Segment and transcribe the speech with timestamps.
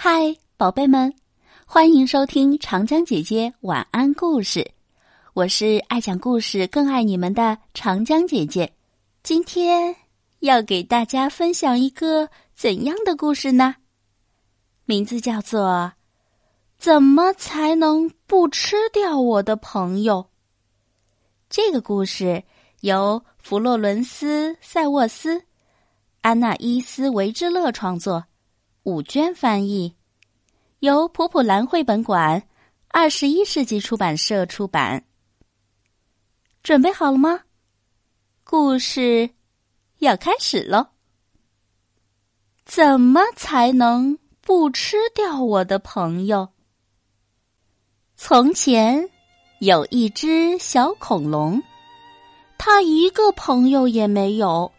[0.00, 1.12] 嗨，宝贝们，
[1.66, 4.70] 欢迎收听长江姐姐晚安故事。
[5.34, 8.72] 我是爱讲故事、更爱你们的长江姐姐。
[9.24, 9.96] 今天
[10.38, 13.74] 要给大家分享一个怎样的故事呢？
[14.84, 15.60] 名字叫做
[16.78, 20.22] 《怎么才能不吃掉我的朋友》。
[21.50, 22.44] 这个故事
[22.82, 25.42] 由弗洛伦斯·塞沃斯、
[26.20, 28.24] 安娜伊斯维之勒创作。
[28.88, 29.94] 五娟翻译，
[30.78, 32.48] 由普普兰绘本馆
[32.88, 35.04] 二十一世纪出版社出版。
[36.62, 37.40] 准备好了吗？
[38.44, 39.28] 故事
[39.98, 40.86] 要开始喽！
[42.64, 46.48] 怎么才能不吃掉我的朋友？
[48.16, 49.06] 从前
[49.60, 51.62] 有一只小恐龙，
[52.56, 54.72] 它一个朋友也没有，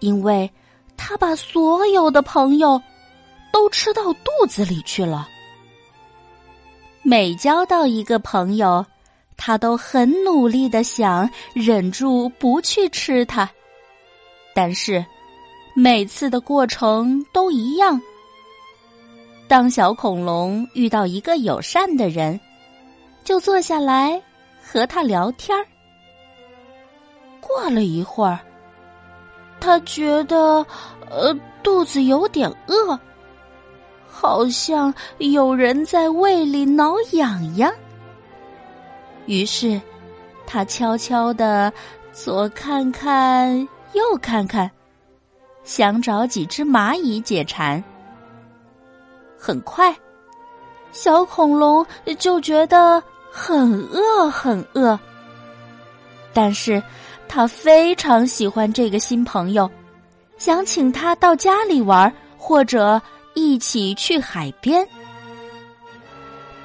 [0.00, 0.52] 因为
[0.94, 2.78] 它把所有的朋友。
[3.54, 5.28] 都吃到肚子里去了。
[7.04, 8.84] 每交到一个朋友，
[9.36, 13.48] 他都很努力的想忍住不去吃它，
[14.56, 15.06] 但是
[15.72, 18.00] 每次的过程都一样。
[19.46, 22.40] 当小恐龙遇到一个友善的人，
[23.22, 24.20] 就坐下来
[24.60, 25.64] 和他聊天儿。
[27.40, 28.40] 过了一会儿，
[29.60, 30.66] 他觉得
[31.08, 32.98] 呃肚子有点饿。
[34.26, 37.70] 好像有人在胃里挠痒痒，
[39.26, 39.78] 于是
[40.46, 41.70] 他悄悄的
[42.10, 43.54] 左看看
[43.92, 44.70] 右看看，
[45.62, 47.84] 想找几只蚂蚁解馋。
[49.38, 49.94] 很快，
[50.90, 51.86] 小恐龙
[52.18, 54.98] 就觉得很饿很饿，
[56.32, 56.82] 但是
[57.28, 59.70] 他非常喜欢这个新朋友，
[60.38, 62.98] 想请他到家里玩或者。
[63.34, 64.86] 一起去海边，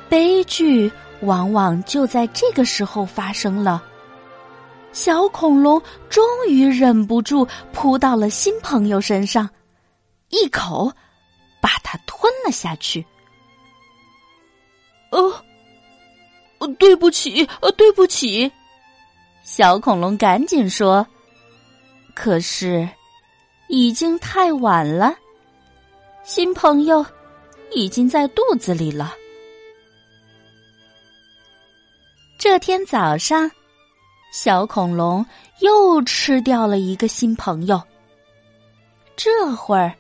[0.08, 3.84] 悲剧往往就在这个时候发生了。
[4.92, 9.48] 小恐龙终于忍不住扑到了新朋友身上，
[10.30, 10.92] 一口
[11.62, 13.06] 把它吞了下去。
[15.12, 18.52] 呃，对不起，呃，对不起，
[19.44, 21.06] 小恐龙赶紧说。
[22.16, 22.88] 可是，
[23.70, 25.16] 已经太晚了。
[26.30, 27.04] 新朋友
[27.72, 29.16] 已经在肚子里了。
[32.38, 33.50] 这天早上，
[34.32, 35.26] 小恐龙
[35.62, 37.82] 又吃掉了一个新朋友。
[39.18, 39.92] 这会儿，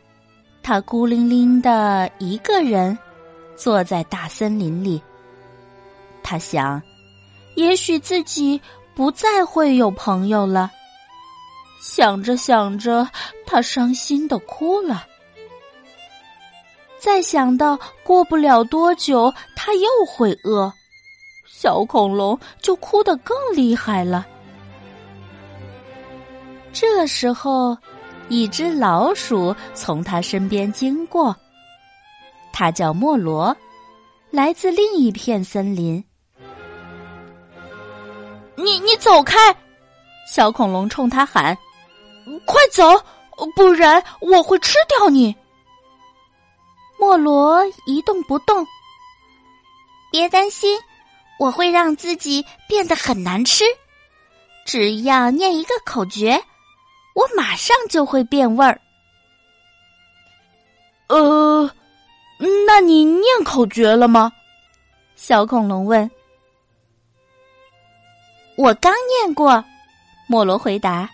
[0.61, 2.95] 他孤零零的一个人
[3.55, 5.01] 坐在大森林里。
[6.21, 6.79] 他想，
[7.55, 8.61] 也许自己
[8.93, 10.69] 不再会有朋友了。
[11.81, 13.09] 想着想着，
[13.47, 15.07] 他伤心的哭了。
[16.99, 20.71] 再想到过不了多久他又会饿，
[21.47, 24.27] 小恐龙就哭得更厉害了。
[26.73, 27.75] 这时候，
[28.27, 31.35] 一只老鼠从他身边经过，
[32.51, 33.55] 它叫莫罗，
[34.29, 36.03] 来自另一片森林。
[38.55, 39.37] 你你走开！
[40.27, 41.57] 小恐龙冲他喊
[42.45, 42.83] ：“快走，
[43.55, 45.33] 不然我会吃掉你！”
[46.99, 48.67] 莫罗一动不动。
[50.11, 50.77] 别担心，
[51.39, 53.63] 我会让自己变得很难吃。
[54.65, 56.43] 只要念一个口诀，
[57.15, 58.79] 我马上就会变味儿。
[61.07, 61.71] 呃，
[62.67, 64.31] 那你念口诀了吗？
[65.15, 66.09] 小恐龙问。
[68.57, 69.63] 我刚念过，
[70.27, 71.09] 莫罗回答。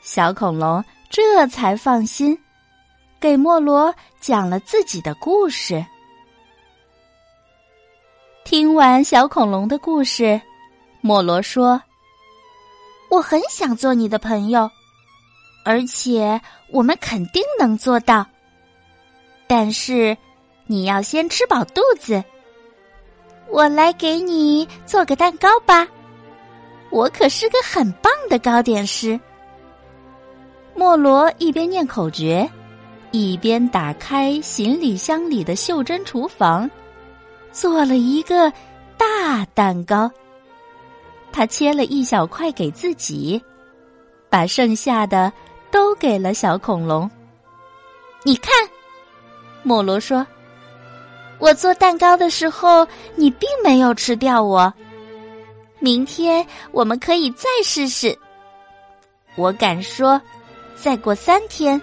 [0.00, 2.41] 小恐龙这才放心。
[3.22, 5.86] 给莫罗讲了自己的故事。
[8.42, 10.40] 听完小恐龙的故事，
[11.00, 11.80] 莫罗说
[13.08, 14.68] ：“我很想做你的朋友，
[15.64, 16.40] 而且
[16.72, 18.26] 我们肯定能做到。
[19.46, 20.16] 但是
[20.66, 22.24] 你要先吃饱肚子。
[23.48, 25.86] 我来给你做个蛋糕吧，
[26.90, 29.18] 我可是个很棒的糕点师。”
[30.74, 32.50] 莫罗一边念口诀。
[33.12, 36.68] 一边打开行李箱里的袖珍厨房，
[37.52, 38.50] 做了一个
[38.96, 40.10] 大蛋糕。
[41.30, 43.40] 他切了一小块给自己，
[44.30, 45.30] 把剩下的
[45.70, 47.10] 都给了小恐龙。
[48.22, 48.52] 你看，
[49.62, 50.26] 莫罗说
[51.38, 54.72] ：“我做蛋糕的时候，你并没有吃掉我。
[55.78, 58.18] 明天我们可以再试试。
[59.36, 60.20] 我敢说，
[60.74, 61.80] 再过三天。”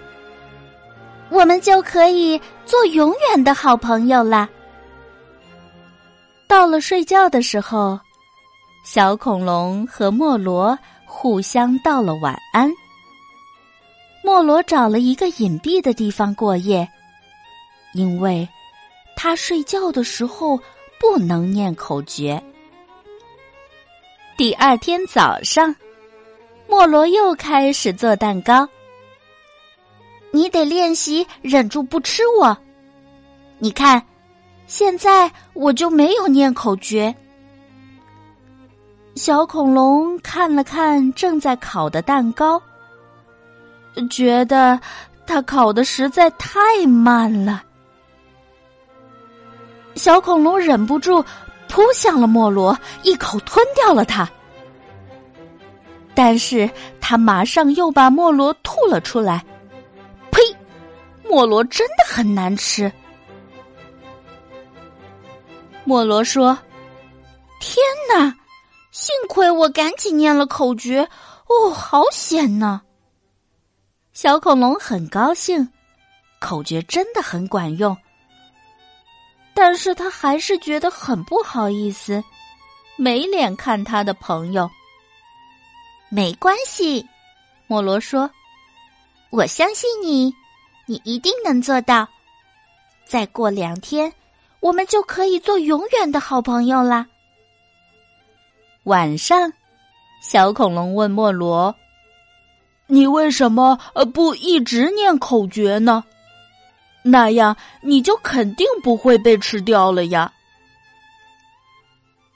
[1.30, 4.48] 我们就可以做永远的好朋友啦。
[6.48, 7.98] 到了睡觉的时候，
[8.84, 12.70] 小恐龙和莫罗互相道了晚安。
[14.22, 16.86] 莫罗找了一个隐蔽的地方过夜，
[17.94, 18.46] 因为
[19.16, 20.58] 他睡觉的时候
[20.98, 22.42] 不能念口诀。
[24.36, 25.74] 第二天早上，
[26.66, 28.68] 莫罗又开始做蛋糕。
[30.32, 32.56] 你得练习忍住不吃我。
[33.58, 34.02] 你看，
[34.66, 37.14] 现在我就没有念口诀。
[39.16, 42.62] 小恐龙看了看正在烤的蛋糕，
[44.08, 44.80] 觉得
[45.26, 47.62] 它烤的实在太慢了。
[49.96, 51.22] 小恐龙忍不住
[51.68, 54.30] 扑向了莫罗，一口吞掉了它。
[56.14, 59.44] 但是他马上又把莫罗吐了出来。
[61.30, 62.92] 莫罗真的很难吃。
[65.84, 66.58] 莫罗说
[67.60, 67.76] ：“天
[68.12, 68.36] 哪！
[68.90, 71.08] 幸亏我赶紧念了口诀，
[71.46, 72.82] 哦，好险呢！”
[74.12, 75.66] 小恐龙很高兴，
[76.40, 77.96] 口诀真的很管用。
[79.54, 82.22] 但是他还是觉得很不好意思，
[82.96, 84.68] 没脸看他的朋友。
[86.08, 87.06] 没关系，
[87.68, 88.28] 莫罗说
[89.30, 90.34] ：“我相信你。”
[90.90, 92.08] 你一定能做到。
[93.04, 94.12] 再过两天，
[94.58, 97.06] 我们就可以做永远的好朋友啦。
[98.82, 99.52] 晚上，
[100.20, 101.72] 小恐龙问莫罗
[102.88, 106.02] ：“你为什么呃不一直念口诀呢？
[107.04, 110.32] 那样你就肯定不会被吃掉了呀。”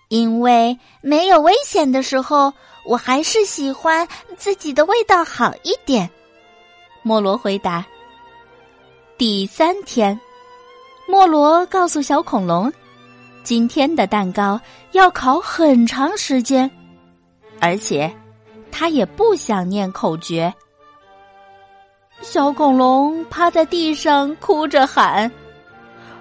[0.07, 2.55] 因为没有危险的时候，
[2.85, 4.07] 我还是喜欢
[4.37, 6.09] 自己的味道好一点。
[7.03, 7.85] 莫罗回答。
[9.17, 10.19] 第三天，
[11.07, 12.73] 莫罗告诉小恐龙
[13.45, 16.69] ：“今天的蛋糕要烤很长时间，
[17.61, 18.13] 而且
[18.73, 20.53] 他也不想念口诀。”
[22.23, 25.31] 小恐龙趴在地上哭着喊：“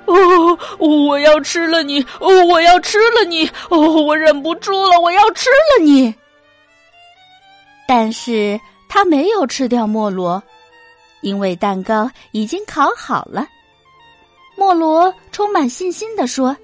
[0.05, 0.15] 哦，
[0.77, 1.99] 我要吃了你！
[2.19, 3.47] 哦，我要吃了你！
[3.69, 6.13] 哦，我忍不住了，我要吃了你！”
[7.87, 10.41] 但是他没有吃掉莫罗。
[11.23, 13.47] 因为蛋糕已经烤好了，
[14.55, 16.55] 莫罗充满信心的说：“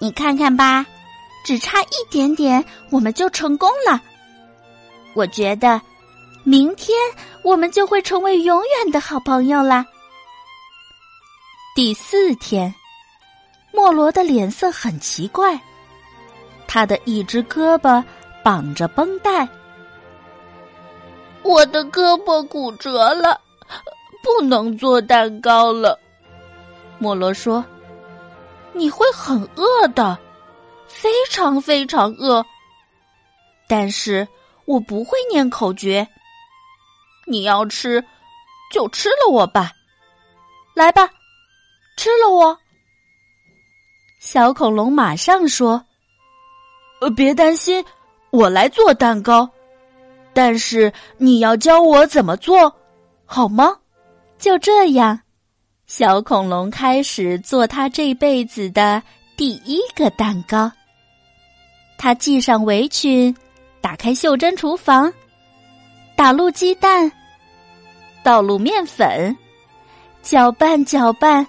[0.00, 0.84] 你看看吧，
[1.44, 4.00] 只差一点点，我们就成功了。
[5.14, 5.80] 我觉得，
[6.42, 6.96] 明天
[7.44, 9.86] 我们就会成为永远的好朋友啦。”
[11.76, 12.74] 第四天，
[13.72, 15.60] 莫罗的脸色很奇怪，
[16.66, 18.02] 他的一只胳膊
[18.42, 19.46] 绑着绷带，
[21.42, 23.40] 我的胳膊骨折了。
[24.22, 25.98] 不能做蛋糕了，
[26.98, 27.64] 莫罗说
[28.72, 30.18] ：“你会很饿的，
[30.86, 32.44] 非常非常饿。
[33.66, 34.26] 但是
[34.66, 36.06] 我不会念口诀，
[37.26, 38.04] 你要吃
[38.72, 39.72] 就吃了我吧，
[40.74, 41.08] 来吧，
[41.96, 42.56] 吃了我。”
[44.20, 45.82] 小恐龙马上说
[47.00, 47.82] ：“呃，别担心，
[48.30, 49.48] 我来做蛋糕，
[50.34, 52.70] 但是你要教我怎么做，
[53.24, 53.74] 好吗？”
[54.40, 55.20] 就这样，
[55.86, 59.02] 小恐龙开始做他这辈子的
[59.36, 60.72] 第一个蛋糕。
[61.98, 63.36] 他系上围裙，
[63.82, 65.12] 打开袖珍厨房，
[66.16, 67.12] 打入鸡蛋，
[68.22, 69.36] 倒入面粉，
[70.22, 71.46] 搅拌搅拌，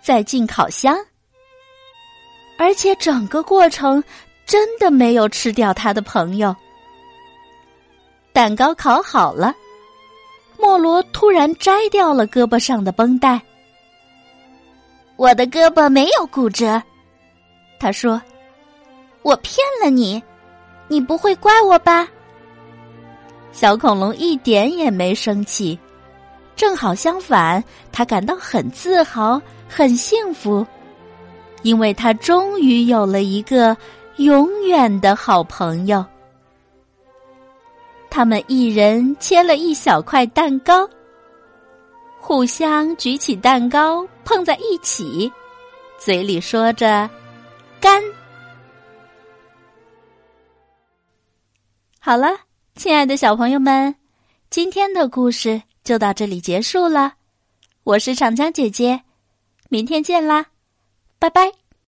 [0.00, 0.96] 再进烤箱。
[2.58, 4.02] 而且整个过程
[4.46, 6.54] 真的没有吃掉他的朋友。
[8.32, 9.52] 蛋糕烤好了。
[10.70, 13.42] 莫罗突然摘掉了胳膊上的绷带。
[15.16, 16.80] 我的胳膊没有骨折，
[17.80, 18.22] 他说
[19.22, 20.22] ：“我骗了你，
[20.86, 22.06] 你不会怪我吧？”
[23.50, 25.76] 小恐龙一点也没生气，
[26.54, 30.64] 正好相反，他感到很自豪、很幸福，
[31.62, 33.76] 因为他终于有了一个
[34.18, 36.04] 永远的好朋友。
[38.10, 40.88] 他们一人切了一小块蛋糕，
[42.18, 45.32] 互相举起蛋糕碰在一起，
[45.96, 47.08] 嘴里说着
[47.80, 48.02] “干”。
[52.00, 52.28] 好了，
[52.74, 53.94] 亲爱的小朋友们，
[54.50, 57.14] 今天的故事就到这里结束了。
[57.84, 59.00] 我是长江姐姐，
[59.68, 60.46] 明天见啦，
[61.18, 61.59] 拜拜。